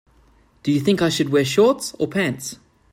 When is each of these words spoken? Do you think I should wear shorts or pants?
Do 0.63 0.71
you 0.71 0.79
think 0.79 0.99
I 1.03 1.09
should 1.09 1.29
wear 1.29 1.45
shorts 1.45 1.93
or 1.99 2.07
pants? 2.07 2.55